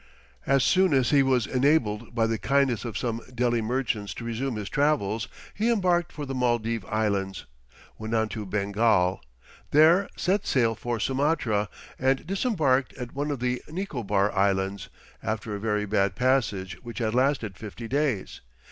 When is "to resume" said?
4.15-4.55